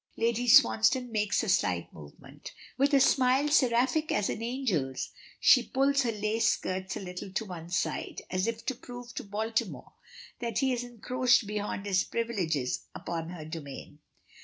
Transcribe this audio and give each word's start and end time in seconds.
Lady 0.17 0.47
Swansdown 0.47 1.11
makes 1.11 1.43
a 1.43 1.47
slight 1.47 1.93
movement. 1.93 2.53
With 2.75 2.91
a 2.95 2.99
smile 2.99 3.49
seraphic 3.49 4.11
as 4.11 4.31
an 4.31 4.41
angel's, 4.41 5.11
she 5.39 5.61
pulls 5.61 6.01
her 6.01 6.11
lace 6.11 6.47
skirts 6.47 6.97
a 6.97 6.99
little 6.99 7.31
to 7.33 7.45
one 7.45 7.69
side, 7.69 8.23
as 8.31 8.47
if 8.47 8.65
to 8.65 8.73
prove 8.73 9.13
to 9.13 9.23
Baltimore 9.23 9.93
that 10.39 10.57
he 10.57 10.71
has 10.71 10.83
encroached 10.83 11.45
beyond 11.45 11.85
his 11.85 12.03
privileges 12.03 12.79
upon 12.95 13.29
her 13.29 13.45
domain. 13.45 13.99